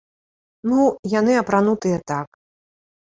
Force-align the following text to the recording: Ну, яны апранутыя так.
Ну, 0.69 0.79
яны 1.19 1.33
апранутыя 1.41 1.97
так. 2.13 2.27